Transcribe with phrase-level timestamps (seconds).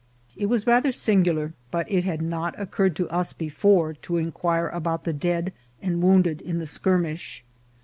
[0.35, 5.03] It was rather singular, but it had not occurred to us before to inquire about
[5.03, 7.43] the dead and wounded in the skirmish.